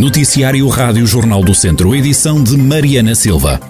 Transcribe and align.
Noticiário 0.00 0.66
Rádio 0.66 1.06
Jornal 1.06 1.44
do 1.44 1.54
Centro, 1.54 1.94
edição 1.94 2.42
de 2.42 2.56
Mariana 2.56 3.14
Silva. 3.14 3.60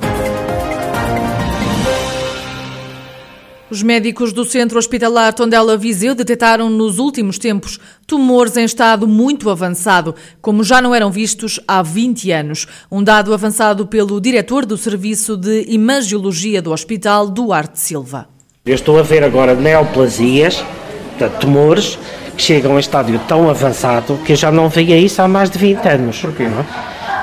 Os 3.68 3.83
médicos 3.83 4.33
do 4.33 4.45
Centro 4.45 4.79
Hospitalar 4.79 5.34
Tondela 5.34 5.77
Viseu 5.77 6.15
detectaram 6.15 6.70
nos 6.70 7.00
últimos 7.00 7.36
tempos 7.36 7.81
tumores 8.06 8.56
em 8.56 8.64
estado 8.64 9.08
muito 9.08 9.50
avançado, 9.50 10.14
como 10.40 10.62
já 10.62 10.80
não 10.80 10.95
eram 10.95 11.11
vistos 11.11 11.58
há 11.66 11.82
20 11.82 12.30
anos. 12.30 12.68
Um 12.88 13.02
dado 13.02 13.34
avançado 13.34 13.84
pelo 13.84 14.20
diretor 14.20 14.64
do 14.64 14.76
Serviço 14.76 15.36
de 15.36 15.64
Imagiologia 15.66 16.62
do 16.62 16.70
Hospital, 16.70 17.28
Duarte 17.28 17.80
Silva. 17.80 18.28
Eu 18.64 18.76
estou 18.76 19.00
a 19.00 19.02
ver 19.02 19.24
agora 19.24 19.56
neoplasias, 19.56 20.64
portanto, 21.18 21.40
tumores, 21.40 21.98
que 22.41 22.46
chegam 22.46 22.79
a 22.79 22.80
estádio 22.80 23.20
tão 23.29 23.50
avançado 23.50 24.18
que 24.25 24.32
eu 24.32 24.36
já 24.36 24.50
não 24.50 24.66
via 24.70 24.96
isso 24.96 25.20
há 25.20 25.28
mais 25.28 25.51
de 25.51 25.59
20 25.59 25.87
anos. 25.87 26.20
Porquê, 26.20 26.45
não? 26.45 26.64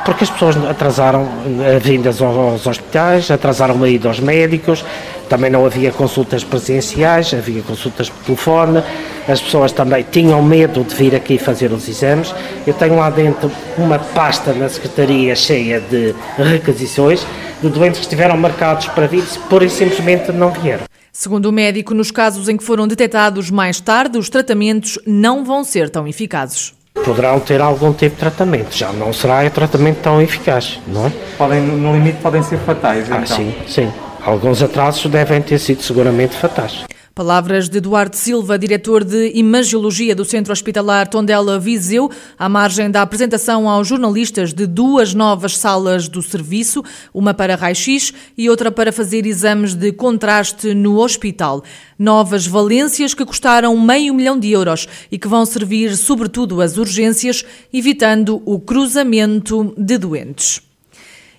Porque 0.05 0.24
as 0.24 0.30
pessoas 0.30 0.55
atrasaram 0.58 1.28
a 1.76 1.80
vindas 1.80 2.22
aos 2.22 2.68
hospitais, 2.68 3.32
atrasaram 3.32 3.84
a 3.84 3.90
ida 3.90 4.08
aos 4.08 4.20
médicos, 4.20 4.86
também 5.27 5.50
não 5.50 5.66
havia 5.66 5.91
consultas 5.91 6.44
presenciais, 6.44 7.34
havia 7.34 7.64
consultas 7.64 8.10
por 8.10 8.24
telefone, 8.26 8.84
as 9.27 9.41
pessoas 9.41 9.72
também 9.72 10.05
tinham 10.10 10.41
medo 10.44 10.84
de 10.84 10.94
vir 10.96 11.16
aqui 11.16 11.40
fazer 11.40 11.72
os 11.72 11.90
exames. 11.90 12.34
Eu 12.66 12.76
tenho 12.76 12.96
lá 12.96 13.10
dentro 13.10 13.52
uma 13.76 13.98
pasta 13.98 14.54
na 14.54 14.70
Secretaria 14.70 15.36
cheia 15.36 15.82
de 15.82 16.13
requisições 16.38 17.26
de 17.60 17.70
doentes 17.70 17.99
que 17.99 18.05
estiveram 18.05 18.38
marcados 18.38 18.86
para 18.90 19.08
vir, 19.08 19.24
e 19.24 19.70
simplesmente 19.70 20.32
não 20.32 20.52
vieram. 20.52 20.87
Segundo 21.20 21.48
o 21.48 21.52
médico, 21.52 21.95
nos 21.95 22.12
casos 22.12 22.48
em 22.48 22.55
que 22.55 22.63
foram 22.63 22.88
detectados 22.88 23.49
mais 23.49 23.80
tarde, 23.80 24.20
os 24.20 24.30
tratamentos 24.30 24.99
não 25.03 25.43
vão 25.43 25.63
ser 25.63 25.90
tão 25.90 26.07
eficazes. 26.07 26.76
Poderão 26.93 27.40
ter 27.40 27.59
algum 27.59 27.91
tipo 27.91 28.13
de 28.13 28.20
tratamento, 28.20 28.71
já 28.77 28.93
não 28.93 29.12
será 29.12 29.43
um 29.43 29.49
tratamento 29.49 29.98
tão 29.99 30.21
eficaz, 30.21 30.79
não 30.85 31.07
é? 31.07 31.12
Podem, 31.35 31.59
no 31.59 31.91
limite 31.93 32.20
podem 32.21 32.43
ser 32.43 32.59
fatais, 32.59 33.12
Ah, 33.12 33.15
então. 33.24 33.35
sim, 33.35 33.51
sim. 33.68 33.91
Alguns 34.24 34.62
atrasos 34.62 35.09
devem 35.12 35.41
ter 35.41 35.57
sido 35.57 35.82
seguramente 35.82 36.35
fatais. 36.35 36.85
Palavras 37.18 37.68
de 37.68 37.79
Eduardo 37.79 38.15
Silva, 38.15 38.60
diretor 38.60 39.04
de 39.04 39.32
Imagiologia 39.34 40.13
do 40.13 40.23
Centro 40.23 40.54
Hospitalar 40.54 41.07
Tondela 41.07 41.59
Viseu, 41.59 42.12
à 42.37 42.48
margem 42.48 42.91
da 42.91 43.01
apresentação 43.01 43.68
aos 43.68 43.87
jornalistas 43.87 44.54
de 44.54 44.68
duas 44.68 45.15
novas 45.15 45.57
salas 45.57 46.07
do 46.07 46.21
serviço, 46.21 46.84
uma 47.12 47.34
para 47.34 47.55
raio-x 47.55 48.13
e 48.37 48.48
outra 48.48 48.71
para 48.71 48.91
fazer 48.91 49.26
exames 49.26 49.74
de 49.74 49.91
contraste 49.91 50.76
no 50.76 50.99
hospital. 50.99 51.63
Novas 51.98 52.46
valências 52.46 53.15
que 53.15 53.26
custaram 53.26 53.76
meio 53.79 54.13
milhão 54.13 54.40
de 54.40 54.52
euros 54.52 54.87
e 55.12 55.18
que 55.18 55.27
vão 55.27 55.43
servir 55.43 55.98
sobretudo 55.98 56.62
às 56.62 56.77
urgências, 56.77 57.43
evitando 57.74 58.43
o 58.46 58.59
cruzamento 58.59 59.74
de 59.76 59.98
doentes. 59.98 60.66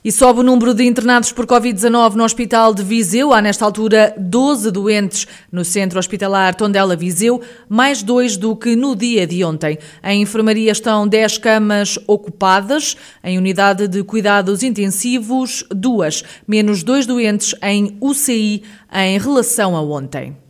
E 0.04 0.12
sobe 0.12 0.40
o 0.40 0.42
número 0.44 0.72
de 0.72 0.84
internados 0.84 1.32
por 1.32 1.44
Covid-19 1.44 2.14
no 2.14 2.22
Hospital 2.22 2.72
de 2.72 2.84
Viseu. 2.84 3.32
Há, 3.32 3.42
nesta 3.42 3.64
altura, 3.64 4.14
12 4.16 4.70
doentes 4.70 5.26
no 5.50 5.64
Centro 5.64 5.98
Hospitalar 5.98 6.54
Tondela 6.54 6.94
Viseu, 6.94 7.42
mais 7.68 8.00
dois 8.00 8.36
do 8.36 8.54
que 8.54 8.76
no 8.76 8.94
dia 8.94 9.26
de 9.26 9.42
ontem. 9.44 9.76
Em 10.04 10.22
enfermaria 10.22 10.70
estão 10.70 11.06
10 11.06 11.38
camas 11.38 11.98
ocupadas, 12.06 12.96
em 13.24 13.36
unidade 13.36 13.88
de 13.88 14.04
cuidados 14.04 14.62
intensivos, 14.62 15.64
duas, 15.68 16.22
menos 16.46 16.84
dois 16.84 17.04
doentes 17.04 17.56
em 17.60 17.96
UCI 18.00 18.62
em 18.92 19.18
relação 19.18 19.76
a 19.76 19.82
ontem. 19.82 20.47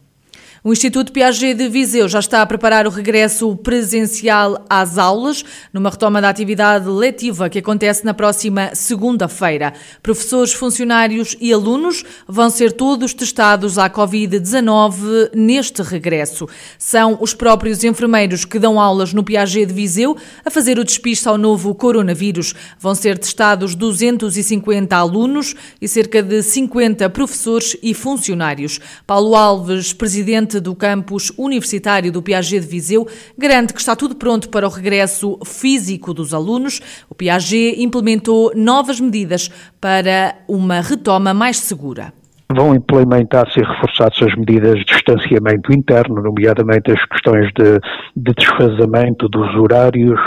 O 0.68 0.72
Instituto 0.72 1.12
Piaget 1.12 1.54
de 1.54 1.66
Viseu 1.66 2.06
já 2.10 2.18
está 2.18 2.42
a 2.42 2.46
preparar 2.46 2.86
o 2.86 2.90
regresso 2.90 3.56
presencial 3.56 4.66
às 4.68 4.98
aulas, 4.98 5.42
numa 5.72 5.88
retoma 5.88 6.20
da 6.20 6.28
atividade 6.28 6.86
letiva 6.90 7.48
que 7.48 7.60
acontece 7.60 8.04
na 8.04 8.12
próxima 8.12 8.74
segunda-feira. 8.74 9.72
Professores, 10.02 10.52
funcionários 10.52 11.34
e 11.40 11.54
alunos 11.54 12.04
vão 12.28 12.50
ser 12.50 12.72
todos 12.72 13.14
testados 13.14 13.78
à 13.78 13.88
Covid-19 13.88 15.30
neste 15.34 15.80
regresso. 15.80 16.46
São 16.78 17.16
os 17.18 17.32
próprios 17.32 17.82
enfermeiros 17.82 18.44
que 18.44 18.58
dão 18.58 18.78
aulas 18.78 19.14
no 19.14 19.24
Piaget 19.24 19.64
de 19.64 19.72
Viseu 19.72 20.18
a 20.44 20.50
fazer 20.50 20.78
o 20.78 20.84
despiste 20.84 21.26
ao 21.26 21.38
novo 21.38 21.74
coronavírus. 21.74 22.54
Vão 22.78 22.94
ser 22.94 23.16
testados 23.16 23.74
250 23.74 24.94
alunos 24.94 25.54
e 25.80 25.88
cerca 25.88 26.22
de 26.22 26.42
50 26.42 27.08
professores 27.08 27.74
e 27.82 27.94
funcionários. 27.94 28.78
Paulo 29.06 29.34
Alves, 29.34 29.94
presidente 29.94 30.57
do 30.60 30.74
campus 30.74 31.32
universitário 31.36 32.12
do 32.12 32.22
Piaget 32.22 32.60
de 32.60 32.66
Viseu, 32.66 33.06
garante 33.36 33.72
que 33.72 33.80
está 33.80 33.94
tudo 33.94 34.14
pronto 34.14 34.48
para 34.48 34.66
o 34.66 34.70
regresso 34.70 35.38
físico 35.44 36.14
dos 36.14 36.34
alunos. 36.34 36.80
O 37.08 37.14
Piaget 37.14 37.80
implementou 37.82 38.52
novas 38.54 39.00
medidas 39.00 39.50
para 39.80 40.38
uma 40.48 40.80
retoma 40.80 41.32
mais 41.32 41.58
segura. 41.58 42.12
Vão 42.50 42.74
implementar-se 42.74 43.60
e 43.60 43.62
reforçar-se 43.62 44.24
as 44.24 44.34
medidas 44.34 44.74
de 44.78 44.84
distanciamento 44.86 45.70
interno, 45.70 46.22
nomeadamente 46.22 46.90
as 46.90 47.04
questões 47.04 47.52
de, 47.52 47.78
de 48.16 48.32
desfazamento 48.34 49.28
dos 49.28 49.54
horários, 49.54 50.18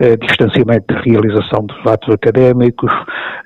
eh, 0.00 0.16
distanciamento 0.16 0.94
de 0.94 1.10
realização 1.10 1.66
dos 1.66 1.86
atos 1.86 2.14
académicos. 2.14 2.90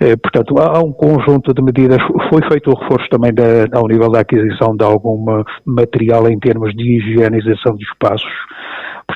Eh, 0.00 0.15
portanto, 0.16 0.56
há, 0.59 0.78
um 0.78 0.93
conjunto 0.93 1.53
de 1.53 1.62
medidas. 1.62 1.99
Foi 2.31 2.41
feito 2.49 2.71
o 2.71 2.78
reforço 2.78 3.09
também 3.10 3.34
da, 3.34 3.66
ao 3.77 3.88
nível 3.88 4.09
da 4.09 4.21
aquisição 4.21 4.77
de 4.77 4.84
algum 4.84 5.43
material 5.66 6.28
em 6.28 6.39
termos 6.39 6.72
de 6.75 6.99
higienização 6.99 7.75
de 7.75 7.84
espaços. 7.84 8.31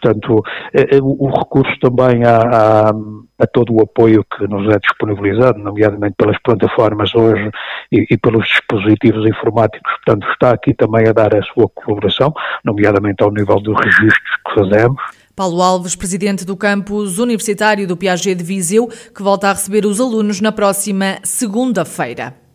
Portanto, 0.01 0.43
eh, 0.73 0.99
o, 1.01 1.27
o 1.27 1.31
recurso 1.31 1.79
também 1.81 2.25
a, 2.25 2.39
a, 2.39 2.91
a, 3.39 3.47
todo 3.47 3.75
o 3.75 3.83
apoio 3.83 4.25
que 4.25 4.47
nos 4.47 4.73
é 4.73 4.79
disponibilizado, 4.79 5.59
nomeadamente 5.59 6.15
pelas 6.17 6.39
plataformas 6.43 7.15
hoje 7.15 7.51
e, 7.93 8.07
e, 8.11 8.17
pelos 8.17 8.47
dispositivos 8.47 9.27
informáticos, 9.27 9.93
portanto, 10.05 10.27
está 10.33 10.51
aqui 10.51 10.75
também 10.75 11.09
a 11.09 11.13
dar 11.13 11.35
a 11.35 11.43
sua 11.43 11.69
colaboração, 11.69 12.33
nomeadamente 12.65 13.23
ao 13.23 13.31
nível 13.31 13.61
dos 13.61 13.77
registros 13.77 14.37
que 14.47 14.55
fazemos. 14.55 15.03
Paulo 15.35 15.61
Alves, 15.61 15.95
presidente 15.95 16.47
do 16.47 16.57
campus 16.57 17.19
universitário 17.19 17.87
do 17.87 17.97
Piaget 17.97 18.37
de 18.37 18.45
Viseu, 18.45 18.89
que 19.15 19.23
volta 19.23 19.49
a 19.51 19.53
receber 19.53 19.85
os 19.85 20.01
alunos 20.01 20.41
na 20.41 20.51
próxima 20.51 21.19
segunda-feira. 21.23 22.46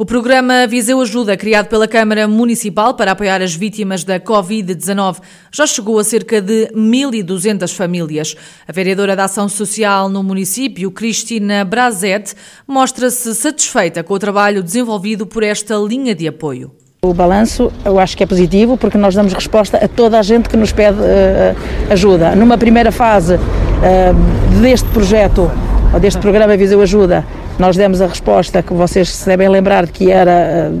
O 0.00 0.06
programa 0.06 0.64
Viseu 0.64 1.00
Ajuda, 1.00 1.36
criado 1.36 1.66
pela 1.66 1.88
Câmara 1.88 2.28
Municipal 2.28 2.94
para 2.94 3.10
apoiar 3.10 3.42
as 3.42 3.56
vítimas 3.56 4.04
da 4.04 4.20
Covid-19, 4.20 5.16
já 5.50 5.66
chegou 5.66 5.98
a 5.98 6.04
cerca 6.04 6.40
de 6.40 6.68
1.200 6.72 7.74
famílias. 7.74 8.36
A 8.68 8.70
vereadora 8.70 9.16
da 9.16 9.24
Ação 9.24 9.48
Social 9.48 10.08
no 10.08 10.22
município, 10.22 10.88
Cristina 10.92 11.64
Brazet, 11.64 12.32
mostra-se 12.64 13.34
satisfeita 13.34 14.04
com 14.04 14.14
o 14.14 14.18
trabalho 14.20 14.62
desenvolvido 14.62 15.26
por 15.26 15.42
esta 15.42 15.74
linha 15.74 16.14
de 16.14 16.28
apoio. 16.28 16.70
O 17.02 17.12
balanço 17.12 17.72
eu 17.84 17.98
acho 17.98 18.16
que 18.16 18.22
é 18.22 18.26
positivo 18.26 18.76
porque 18.76 18.96
nós 18.96 19.16
damos 19.16 19.32
resposta 19.32 19.78
a 19.78 19.88
toda 19.88 20.16
a 20.16 20.22
gente 20.22 20.48
que 20.48 20.56
nos 20.56 20.70
pede 20.70 21.00
uh, 21.00 21.92
ajuda. 21.92 22.36
Numa 22.36 22.56
primeira 22.56 22.92
fase 22.92 23.34
uh, 23.34 24.60
deste 24.62 24.88
projeto, 24.90 25.50
ou 25.92 25.98
deste 25.98 26.20
programa 26.20 26.56
Viseu 26.56 26.80
Ajuda, 26.80 27.26
nós 27.58 27.76
demos 27.76 28.00
a 28.00 28.06
resposta 28.06 28.62
que 28.62 28.72
vocês 28.72 29.08
se 29.08 29.26
devem 29.26 29.48
lembrar 29.48 29.86
de 29.86 29.92
que 29.92 30.10
era 30.10 30.72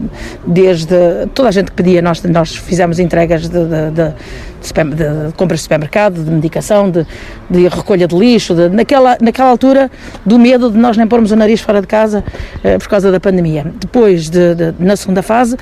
desde 0.46 0.94
toda 1.34 1.48
a 1.48 1.52
gente 1.52 1.70
que 1.70 1.72
pedia, 1.72 2.00
nós, 2.00 2.22
nós 2.22 2.54
fizemos 2.54 2.98
entregas 2.98 3.48
de, 3.48 3.58
de, 3.64 3.90
de, 3.90 5.26
de 5.28 5.32
compras 5.36 5.60
de 5.60 5.62
supermercado, 5.64 6.22
de 6.22 6.30
medicação, 6.30 6.90
de, 6.90 7.04
de 7.50 7.66
recolha 7.68 8.06
de 8.06 8.16
lixo, 8.16 8.54
de, 8.54 8.68
naquela, 8.68 9.18
naquela 9.20 9.50
altura 9.50 9.90
do 10.24 10.38
medo 10.38 10.70
de 10.70 10.78
nós 10.78 10.96
nem 10.96 11.06
pormos 11.06 11.32
o 11.32 11.36
nariz 11.36 11.60
fora 11.60 11.80
de 11.80 11.86
casa 11.86 12.22
uh, 12.58 12.78
por 12.78 12.88
causa 12.88 13.10
da 13.10 13.18
pandemia. 13.18 13.66
Depois, 13.80 14.30
na 14.78 14.96
segunda 14.96 15.22
fase, 15.22 15.56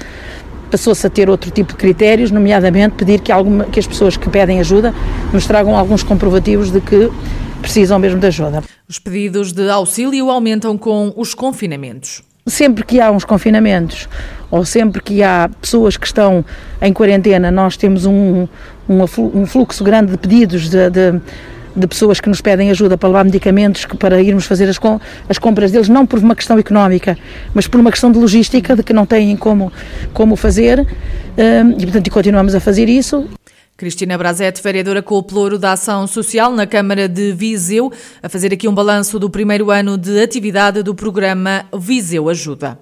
passou-se 0.71 1.07
a 1.07 1.11
ter 1.11 1.31
outro 1.31 1.51
tipo 1.51 1.73
de 1.73 1.79
critérios, 1.79 2.31
nomeadamente 2.31 2.97
pedir 2.97 3.21
que, 3.21 3.33
alguma, 3.33 3.65
que 3.65 3.81
as 3.81 3.87
pessoas 3.87 4.17
que 4.17 4.29
pedem 4.29 4.61
ajuda 4.61 4.93
nos 5.33 5.47
tragam 5.47 5.77
alguns 5.77 6.03
comprovativos 6.03 6.71
de 6.71 6.81
que 6.81 7.11
precisam 7.63 7.99
mesmo 7.99 8.21
de 8.21 8.27
ajuda. 8.27 8.76
Os 8.89 9.01
pedidos 9.01 9.51
de 9.51 9.69
auxílio 9.69 10.31
aumentam 10.31 10.79
com 10.79 11.13
os 11.17 11.35
confinamentos. 11.35 12.23
Sempre 12.47 12.85
que 12.85 13.01
há 13.01 13.11
uns 13.11 13.25
confinamentos 13.25 14.09
ou 14.49 14.65
sempre 14.65 15.03
que 15.03 15.25
há 15.25 15.51
pessoas 15.61 15.97
que 15.97 16.07
estão 16.07 16.45
em 16.81 16.93
quarentena, 16.93 17.51
nós 17.51 17.77
temos 17.77 18.07
um, 18.07 18.47
um 18.89 19.45
fluxo 19.45 19.83
grande 19.83 20.13
de 20.13 20.19
pedidos 20.19 20.69
de, 20.69 20.89
de 20.89 21.21
de 21.77 21.87
pessoas 21.87 22.21
que 22.21 22.29
nos 22.29 22.41
pedem 22.41 22.71
ajuda 22.71 22.97
para 22.97 23.09
levar 23.11 23.25
medicamentos, 23.25 23.85
para 23.99 24.23
irmos 24.23 24.47
fazer 24.47 24.67
as, 24.67 24.81
as 25.29 25.39
compras 25.39 25.71
deles, 25.71 25.91
não 25.91 26.07
por 26.07 26.19
uma 26.19 26.35
questão 26.35 26.59
económica, 26.59 27.19
mas 27.53 27.67
por 27.67 27.79
uma 27.79 27.91
questão 27.91 28.11
de 28.11 28.19
logística, 28.19 28.75
de 28.75 28.83
que 28.83 28.95
não 28.95 29.05
têm 29.05 29.37
como, 29.37 29.71
como 30.15 30.37
fazer, 30.37 30.81
um, 30.81 31.71
e 31.73 31.85
portanto 31.85 32.11
continuamos 32.11 32.55
a 32.55 32.61
fazer 32.61 32.89
isso. 32.89 33.29
Cristina 33.77 34.17
Brazete, 34.17 34.63
vereadora 34.63 35.03
com 35.03 35.17
o 35.17 35.23
Ploro 35.23 35.59
da 35.59 35.73
Ação 35.73 36.07
Social 36.07 36.51
na 36.51 36.67
Câmara 36.67 37.07
de 37.07 37.35
Viseu, 37.35 37.93
a 38.23 38.29
fazer 38.29 38.51
aqui 38.51 38.67
um 38.67 38.75
balanço 38.75 39.19
do 39.19 39.29
primeiro 39.29 39.71
ano 39.71 39.99
de 39.99 40.19
atividade 40.19 40.83
do 40.83 40.95
programa 40.95 41.67
Viseu 41.75 42.31
Ajuda. 42.31 42.79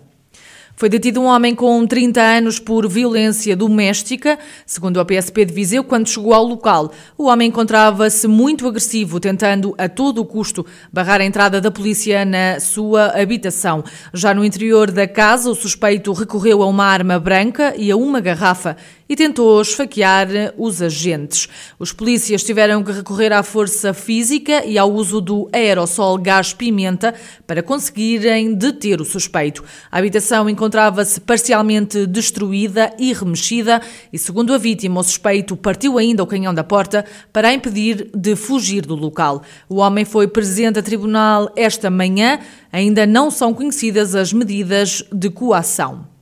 Foi 0.77 0.89
detido 0.89 1.21
um 1.21 1.27
homem 1.27 1.55
com 1.55 1.87
30 1.87 2.21
anos 2.21 2.59
por 2.59 2.89
violência 2.89 3.57
doméstica, 3.57 4.37
segundo 4.67 4.99
a 4.99 5.05
PSP 5.05 5.45
de 5.45 5.55
Viseu, 5.55 5.85
quando 5.85 6.09
chegou 6.09 6.35
ao 6.35 6.45
local. 6.45 6.93
O 7.17 7.27
homem 7.27 7.49
encontrava-se 7.49 8.27
muito 8.27 8.67
agressivo, 8.67 9.21
tentando 9.21 9.73
a 9.79 9.89
todo 9.89 10.19
o 10.19 10.25
custo 10.25 10.67
barrar 10.93 11.21
a 11.21 11.25
entrada 11.25 11.61
da 11.61 11.71
polícia 11.71 12.25
na 12.25 12.59
sua 12.59 13.21
habitação. 13.21 13.85
Já 14.13 14.35
no 14.35 14.45
interior 14.45 14.91
da 14.91 15.07
casa, 15.07 15.49
o 15.49 15.55
suspeito 15.55 16.13
recorreu 16.13 16.61
a 16.61 16.67
uma 16.67 16.85
arma 16.85 17.21
branca 17.21 17.73
e 17.77 17.93
a 17.93 17.97
uma 17.97 18.21
garrafa 18.21 18.77
e 19.09 19.15
tentou 19.15 19.61
esfaquear 19.61 20.29
os 20.57 20.81
agentes. 20.81 21.49
Os 21.79 21.93
polícias 21.93 22.43
tiveram 22.43 22.83
que 22.83 22.93
recorrer 22.93 23.33
à 23.33 23.43
força 23.43 23.93
física 23.93 24.65
e 24.65 24.79
ao 24.79 24.91
uso 24.93 25.21
do 25.21 25.49
aerossol 25.53 26.19
gás-pimenta 26.19 27.15
para 27.47 27.63
conseguirem 27.63 28.55
deter 28.55 29.01
o 29.01 29.05
suspeito. 29.05 29.63
A 29.91 29.99
habitação 29.99 30.49
encontrava-se 30.49 31.21
parcialmente 31.21 32.07
destruída 32.07 32.93
e 32.99 33.13
remexida 33.13 33.83
e, 34.13 34.19
segundo 34.19 34.55
a 34.55 34.59
vítima, 34.59 35.01
o 35.01 35.05
suspeito 35.05 35.57
partiu 35.57 35.99
ainda 35.99 36.23
o 36.23 36.27
canhão 36.27 36.55
da 36.55 36.65
porta 36.65 37.05
para 37.33 37.53
impedir 37.53 38.11
de 38.15 38.35
fugir 38.37 38.87
do 38.87 38.95
local. 38.95 39.43
O 39.69 39.77
homem 39.77 40.05
foi 40.05 40.27
presente 40.27 40.79
a 40.79 40.83
tribunal 40.83 41.51
esta 41.57 41.91
manhã. 41.91 42.39
Ainda 42.73 43.07
não 43.07 43.31
são 43.31 43.55
conhecidas 43.55 44.15
as 44.15 44.33
medidas 44.33 45.05
de 45.13 45.31
coação. 45.31 46.14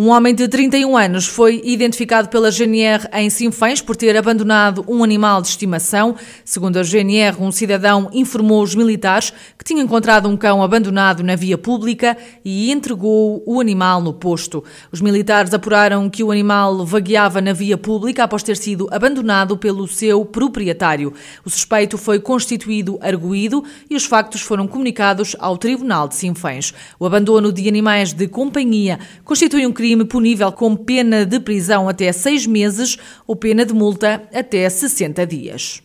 Um 0.00 0.10
homem 0.10 0.32
de 0.32 0.46
31 0.46 0.96
anos 0.96 1.26
foi 1.26 1.60
identificado 1.64 2.28
pela 2.28 2.52
GNR 2.52 3.08
em 3.14 3.28
Sinfãs 3.28 3.82
por 3.82 3.96
ter 3.96 4.16
abandonado 4.16 4.84
um 4.86 5.02
animal 5.02 5.42
de 5.42 5.48
estimação. 5.48 6.14
Segundo 6.44 6.76
a 6.76 6.84
GNR, 6.84 7.36
um 7.40 7.50
cidadão 7.50 8.08
informou 8.12 8.62
os 8.62 8.76
militares 8.76 9.32
que 9.58 9.64
tinha 9.64 9.82
encontrado 9.82 10.28
um 10.28 10.36
cão 10.36 10.62
abandonado 10.62 11.24
na 11.24 11.34
via 11.34 11.58
pública 11.58 12.16
e 12.44 12.70
entregou 12.70 13.42
o 13.44 13.60
animal 13.60 14.00
no 14.00 14.12
posto. 14.12 14.62
Os 14.92 15.00
militares 15.00 15.52
apuraram 15.52 16.08
que 16.08 16.22
o 16.22 16.30
animal 16.30 16.86
vagueava 16.86 17.40
na 17.40 17.52
via 17.52 17.76
pública 17.76 18.22
após 18.22 18.44
ter 18.44 18.56
sido 18.56 18.86
abandonado 18.92 19.58
pelo 19.58 19.88
seu 19.88 20.24
proprietário. 20.24 21.12
O 21.44 21.50
suspeito 21.50 21.98
foi 21.98 22.20
constituído 22.20 23.00
arguído 23.02 23.64
e 23.90 23.96
os 23.96 24.04
factos 24.04 24.42
foram 24.42 24.68
comunicados 24.68 25.34
ao 25.40 25.58
Tribunal 25.58 26.06
de 26.06 26.14
Sinfãs. 26.14 26.72
O 27.00 27.04
abandono 27.04 27.52
de 27.52 27.66
animais 27.66 28.12
de 28.12 28.28
companhia 28.28 29.00
constitui 29.24 29.66
um 29.66 29.72
crime 29.72 29.87
crime 29.88 30.04
punível 30.04 30.52
com 30.52 30.76
pena 30.76 31.24
de 31.24 31.40
prisão 31.40 31.88
até 31.88 32.12
seis 32.12 32.46
meses 32.46 32.98
ou 33.26 33.34
pena 33.34 33.64
de 33.64 33.72
multa 33.72 34.22
até 34.34 34.68
60 34.68 35.26
dias. 35.26 35.82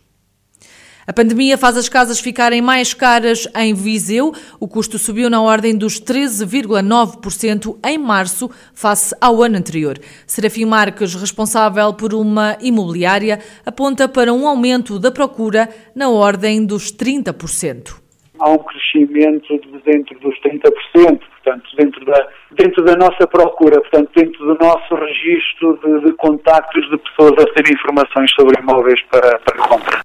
A 1.08 1.14
pandemia 1.14 1.58
faz 1.58 1.78
as 1.78 1.88
casas 1.88 2.20
ficarem 2.20 2.62
mais 2.62 2.94
caras 2.94 3.48
em 3.56 3.74
Viseu. 3.74 4.34
O 4.60 4.68
custo 4.68 5.00
subiu 5.00 5.30
na 5.30 5.42
ordem 5.42 5.78
dos 5.78 6.02
13,9% 6.02 7.78
em 7.86 7.98
março, 7.98 8.50
face 8.74 9.16
ao 9.22 9.42
ano 9.42 9.58
anterior. 9.58 9.98
Serafim 10.28 10.66
Marques, 10.66 11.16
responsável 11.16 11.94
por 11.94 12.14
uma 12.14 12.58
imobiliária, 12.62 13.40
aponta 13.66 14.10
para 14.10 14.34
um 14.34 14.46
aumento 14.46 15.00
da 15.00 15.12
procura 15.12 15.70
na 15.96 16.10
ordem 16.10 16.66
dos 16.66 16.92
30%. 16.92 18.02
Há 18.38 18.50
um 18.50 18.58
crescimento 18.58 19.48
de 19.60 19.80
dentro 19.86 20.20
dos 20.20 20.36
30%, 20.42 21.22
portanto, 21.44 21.70
dentro 21.78 22.06
da, 22.06 22.28
dentro 22.52 22.84
da 22.84 22.96
nossa 22.96 23.28
procura, 23.28 23.82
portanto, 23.82 24.10
dentro 24.16 24.40
do 24.46 24.56
nosso 24.56 24.96
registro 24.96 25.80
de, 25.84 26.06
de 26.06 26.14
contactos 26.14 26.90
de 26.90 26.98
pessoas 26.98 27.34
a 27.44 27.54
terem 27.54 27.74
informações 27.74 28.32
sobre 28.34 28.60
imóveis 28.60 29.02
para, 29.12 29.40
para 29.40 29.68
compra. 29.68 30.00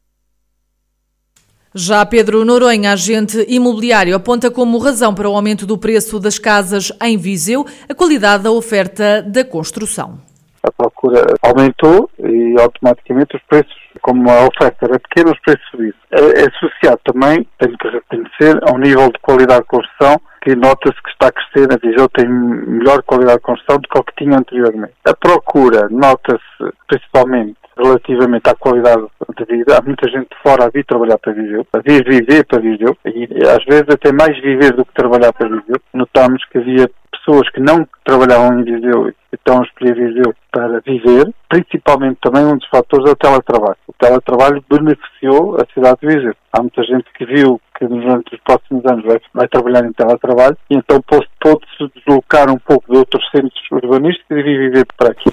Já 1.74 2.04
Pedro 2.04 2.44
Noronha, 2.44 2.92
agente 2.92 3.44
imobiliário, 3.48 4.16
aponta 4.16 4.50
como 4.50 4.78
razão 4.78 5.14
para 5.14 5.28
o 5.28 5.36
aumento 5.36 5.66
do 5.66 5.78
preço 5.78 6.18
das 6.18 6.38
casas 6.38 6.90
em 7.02 7.16
Viseu 7.16 7.64
a 7.88 7.94
qualidade 7.94 8.42
da 8.42 8.50
oferta 8.50 9.22
da 9.22 9.44
construção. 9.44 10.18
A 10.62 10.72
procura 10.72 11.24
aumentou 11.42 12.10
e 12.18 12.60
automaticamente 12.60 13.36
os 13.36 13.42
preços, 13.42 13.76
como 14.00 14.28
a 14.28 14.46
oferta 14.46 14.86
era 14.86 14.98
pequena, 14.98 15.30
os 15.30 15.40
preços 15.40 15.64
subiram. 15.70 15.98
É, 16.10 16.40
é 16.40 16.48
associado 16.48 17.00
também, 17.04 17.46
tenho 17.58 17.78
que 17.78 17.88
reconhecer, 17.88 18.58
a 18.66 18.74
um 18.74 18.78
nível 18.78 19.06
de 19.12 19.18
qualidade 19.20 19.60
de 19.60 19.68
construção 19.68 20.20
que 20.48 20.56
nota-se 20.56 21.02
que 21.02 21.10
está 21.10 21.28
a 21.28 21.32
crescer, 21.32 21.70
a 21.70 21.76
Viseu 21.76 22.08
tem 22.08 22.26
melhor 22.26 23.02
qualidade 23.02 23.36
de 23.36 23.42
construção 23.42 23.76
do 23.76 23.86
que 23.86 23.98
o 23.98 24.02
que 24.02 24.24
tinha 24.24 24.38
anteriormente. 24.38 24.94
A 25.04 25.14
procura 25.14 25.88
nota-se 25.90 26.72
principalmente 26.86 27.58
relativamente 27.76 28.48
à 28.48 28.54
qualidade 28.54 29.04
de 29.36 29.44
vida. 29.44 29.76
Há 29.76 29.82
muita 29.82 30.08
gente 30.08 30.28
fora 30.42 30.64
a 30.64 30.70
vir 30.70 30.86
trabalhar 30.86 31.18
para 31.18 31.34
Viseu, 31.34 31.66
a 31.70 31.78
vir 31.80 32.02
viver 32.02 32.46
para 32.46 32.60
Viseu, 32.60 32.96
e 33.04 33.28
às 33.46 33.62
vezes 33.66 33.90
até 33.90 34.10
mais 34.10 34.40
viver 34.40 34.72
do 34.72 34.86
que 34.86 34.94
trabalhar 34.94 35.34
para 35.34 35.48
Viseu. 35.48 35.76
Notámos 35.92 36.42
que 36.46 36.56
havia 36.56 36.90
pessoas 37.28 37.50
que 37.50 37.60
não 37.60 37.86
trabalhavam 38.04 38.60
em 38.60 38.64
Viseu 38.64 39.08
e 39.08 39.14
estão 39.34 39.60
a 39.60 39.64
escolher 39.64 39.94
Viseu 39.94 40.34
para 40.50 40.80
viver, 40.80 41.30
principalmente 41.48 42.18
também 42.22 42.44
um 42.44 42.56
dos 42.56 42.66
fatores 42.68 43.06
é 43.06 43.12
o 43.12 43.16
teletrabalho. 43.16 43.76
O 43.86 43.92
teletrabalho 43.98 44.64
beneficiou 44.70 45.56
a 45.56 45.66
cidade 45.74 45.98
de 46.00 46.06
Viseu. 46.06 46.34
Há 46.52 46.62
muita 46.62 46.82
gente 46.84 47.04
que 47.16 47.26
viu 47.26 47.60
que 47.78 47.86
durante 47.86 48.34
os 48.34 48.40
próximos 48.40 48.84
anos 48.86 49.04
vai, 49.04 49.20
vai 49.34 49.48
trabalhar 49.48 49.84
em 49.84 49.92
teletrabalho 49.92 50.56
e 50.70 50.76
então 50.76 51.00
pôde-se 51.02 51.92
deslocar 51.94 52.50
um 52.50 52.58
pouco 52.58 52.90
de 52.90 52.98
outros 52.98 53.22
centros 53.30 53.62
urbanísticos 53.70 54.38
e 54.38 54.42
viver 54.42 54.86
para 54.96 55.10
aqui. 55.10 55.30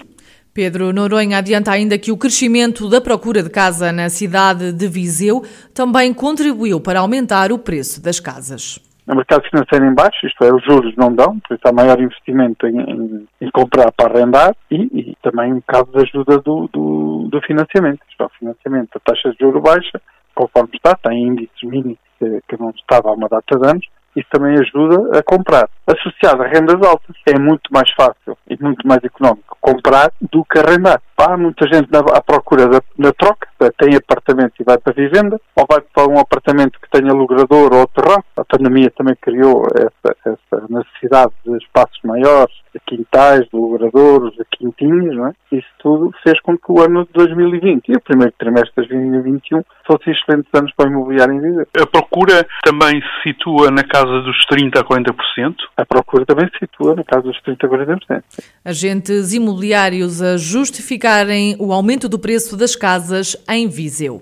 Pedro 0.53 0.93
Noronha 0.93 1.37
adianta 1.37 1.71
ainda 1.71 1.97
que 1.97 2.11
o 2.11 2.17
crescimento 2.17 2.89
da 2.89 3.01
procura 3.01 3.43
de 3.43 3.49
casa 3.49 3.91
na 3.91 4.09
cidade 4.09 4.71
de 4.71 4.87
Viseu 4.87 5.43
também 5.73 6.13
contribuiu 6.13 6.79
para 6.79 6.99
aumentar 6.99 7.51
o 7.51 7.59
preço 7.59 8.01
das 8.01 8.21
casas. 8.21 8.79
O 9.07 9.15
mercado 9.15 9.43
financeiro 9.47 9.85
em 9.85 9.93
baixo, 9.93 10.25
isto 10.25 10.43
é, 10.43 10.51
os 10.51 10.63
juros 10.63 10.95
não 10.97 11.13
dão, 11.13 11.39
por 11.39 11.55
isso 11.55 11.67
há 11.67 11.71
maior 11.71 11.99
investimento 11.99 12.65
em, 12.65 12.79
em, 12.79 13.27
em 13.39 13.51
comprar 13.51 13.91
para 13.91 14.11
arrendar 14.11 14.55
e, 14.71 14.75
e, 14.75 15.17
também 15.21 15.53
um 15.53 15.57
bocado 15.57 15.91
de 15.91 16.03
ajuda 16.03 16.39
do, 16.39 16.67
do, 16.73 17.27
do 17.29 17.41
financiamento. 17.41 17.99
Isto 18.09 18.23
é, 18.23 18.25
o 18.25 18.39
financiamento, 18.39 18.89
a 18.95 18.99
taxa 18.99 19.29
de 19.29 19.37
juro 19.39 19.61
baixa, 19.61 20.01
conforme 20.33 20.71
está, 20.73 20.95
tem 20.95 21.27
índices 21.27 21.61
mínimos 21.63 21.99
que, 22.17 22.41
que 22.47 22.59
não 22.59 22.71
estava 22.71 23.09
há 23.09 23.13
uma 23.13 23.29
data 23.29 23.59
de 23.59 23.67
anos, 23.67 23.85
isso 24.15 24.27
também 24.31 24.55
ajuda 24.57 25.19
a 25.19 25.23
comprar. 25.23 25.69
Associado 25.85 26.41
a 26.41 26.47
rendas 26.47 26.81
altas, 26.81 27.15
é 27.27 27.37
muito 27.37 27.71
mais 27.71 27.91
fácil 27.91 28.37
e 28.49 28.57
muito 28.61 28.87
mais 28.87 29.03
económico 29.03 29.57
comprar 29.59 30.11
do 30.21 30.43
que 30.45 30.57
arrendar. 30.57 31.01
Há 31.17 31.37
muita 31.37 31.67
gente 31.67 31.91
na, 31.91 31.99
à 31.99 32.21
procura 32.21 32.67
da, 32.67 32.81
da 32.97 33.11
troca, 33.11 33.47
tem 33.71 33.95
apartamento 33.95 34.53
e 34.59 34.63
vai 34.63 34.77
para 34.77 34.91
a 34.91 34.95
vivenda, 34.95 35.39
ou 35.55 35.65
vai 35.69 35.81
para 35.81 36.07
um 36.07 36.19
apartamento 36.19 36.79
que 36.79 36.89
tenha 36.89 37.13
logrador 37.13 37.73
ou 37.73 37.87
terraço. 37.87 38.25
A 38.37 38.45
pandemia 38.45 38.91
também 38.91 39.15
criou 39.21 39.65
essa, 39.75 40.15
essa 40.25 40.65
necessidade 40.69 41.33
de 41.45 41.57
espaços 41.57 41.99
maiores, 42.03 42.55
de 42.73 42.79
quintais, 42.85 43.41
de 43.41 43.49
logradouros, 43.53 44.33
de 44.33 44.43
quintinhos, 44.57 45.15
não 45.15 45.27
é? 45.27 45.33
Isso 45.51 45.67
tudo 45.79 46.11
fez 46.23 46.39
com 46.41 46.57
que 46.57 46.71
o 46.71 46.81
ano 46.81 47.05
de 47.05 47.13
2020 47.13 47.89
e 47.89 47.95
o 47.95 48.01
primeiro 48.01 48.33
trimestre 48.37 48.83
de 48.83 48.89
2021 48.89 49.63
fossem 49.85 50.13
excelentes 50.13 50.51
anos 50.53 50.71
para 50.75 50.89
o 50.89 50.91
imobiliário 50.91 51.33
em 51.33 51.41
Viseu. 51.41 51.67
A 51.79 51.85
procura 51.87 52.45
também 52.63 53.01
se 53.01 53.29
situa 53.29 53.71
na 53.71 53.83
casa 53.83 54.21
dos 54.21 54.37
30% 54.51 54.77
a 54.77 54.83
40%? 54.83 55.55
A 55.77 55.85
procura 55.85 56.25
também 56.25 56.47
se 56.49 56.59
situa 56.59 56.95
na 56.95 57.03
casa 57.03 57.23
dos 57.23 57.41
30% 57.43 57.63
a 57.63 57.67
40%. 57.67 58.23
Agentes 58.63 59.33
imobiliários 59.33 60.21
a 60.21 60.37
justificarem 60.37 61.55
o 61.59 61.71
aumento 61.71 62.09
do 62.09 62.19
preço 62.19 62.57
das 62.57 62.75
casas 62.75 63.37
em 63.55 63.67
Viseu. 63.67 64.21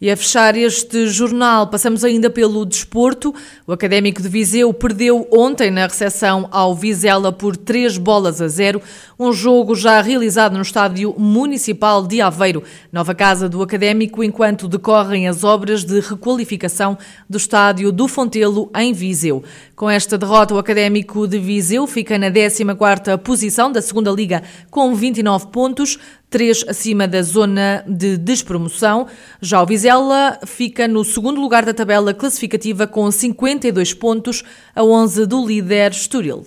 E 0.00 0.12
a 0.12 0.16
fechar 0.16 0.56
este 0.56 1.08
jornal, 1.08 1.66
passamos 1.66 2.04
ainda 2.04 2.30
pelo 2.30 2.64
desporto. 2.64 3.34
O 3.66 3.72
Académico 3.72 4.22
de 4.22 4.28
Viseu 4.28 4.72
perdeu 4.72 5.26
ontem 5.32 5.72
na 5.72 5.88
recepção 5.88 6.48
ao 6.52 6.72
Vizela 6.72 7.32
por 7.32 7.56
3 7.56 7.98
bolas 7.98 8.40
a 8.40 8.46
0, 8.46 8.80
um 9.18 9.32
jogo 9.32 9.74
já 9.74 10.00
realizado 10.00 10.54
no 10.54 10.62
Estádio 10.62 11.16
Municipal 11.18 12.06
de 12.06 12.20
Aveiro, 12.20 12.62
nova 12.92 13.12
casa 13.12 13.48
do 13.48 13.60
Académico, 13.60 14.22
enquanto 14.22 14.68
decorrem 14.68 15.26
as 15.26 15.42
obras 15.42 15.84
de 15.84 15.98
requalificação 15.98 16.96
do 17.28 17.36
Estádio 17.36 17.90
do 17.90 18.06
Fontelo 18.06 18.70
em 18.76 18.92
Viseu. 18.92 19.42
Com 19.74 19.90
esta 19.90 20.16
derrota, 20.16 20.54
o 20.54 20.58
Académico 20.58 21.26
de 21.26 21.40
Viseu 21.40 21.88
fica 21.88 22.16
na 22.16 22.30
14ª 22.30 23.18
posição 23.18 23.72
da 23.72 23.82
Segunda 23.82 24.12
Liga 24.12 24.44
com 24.70 24.94
29 24.94 25.48
pontos, 25.48 25.98
três 26.30 26.64
acima 26.66 27.06
da 27.06 27.22
zona 27.22 27.84
de 27.86 28.16
despromoção. 28.16 29.06
Já 29.40 29.62
o 29.62 29.66
Vizela 29.66 30.38
fica 30.46 30.88
no 30.88 31.04
segundo 31.04 31.40
lugar 31.40 31.64
da 31.64 31.74
tabela 31.74 32.14
classificativa 32.14 32.86
com 32.86 33.10
52 33.10 33.94
pontos, 33.94 34.42
a 34.74 34.82
11 34.82 35.26
do 35.26 35.46
líder 35.46 35.92
Estoril. 35.92 36.46